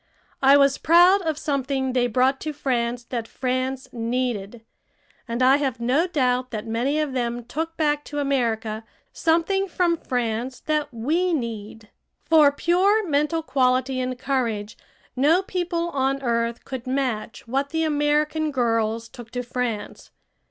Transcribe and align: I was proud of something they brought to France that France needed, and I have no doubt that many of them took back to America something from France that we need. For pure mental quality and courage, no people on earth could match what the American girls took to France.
I 0.41 0.57
was 0.57 0.79
proud 0.79 1.21
of 1.21 1.37
something 1.37 1.93
they 1.93 2.07
brought 2.07 2.39
to 2.41 2.53
France 2.53 3.03
that 3.09 3.27
France 3.27 3.87
needed, 3.91 4.65
and 5.27 5.43
I 5.43 5.57
have 5.57 5.79
no 5.79 6.07
doubt 6.07 6.49
that 6.49 6.65
many 6.65 6.99
of 6.99 7.13
them 7.13 7.43
took 7.45 7.77
back 7.77 8.03
to 8.05 8.17
America 8.17 8.83
something 9.13 9.67
from 9.67 9.97
France 9.97 10.59
that 10.61 10.91
we 10.91 11.33
need. 11.33 11.91
For 12.25 12.51
pure 12.51 13.07
mental 13.07 13.43
quality 13.43 13.99
and 13.99 14.17
courage, 14.17 14.75
no 15.15 15.43
people 15.43 15.89
on 15.91 16.23
earth 16.23 16.65
could 16.65 16.87
match 16.87 17.47
what 17.47 17.69
the 17.69 17.83
American 17.83 18.49
girls 18.49 19.07
took 19.07 19.29
to 19.29 19.43
France. 19.43 20.09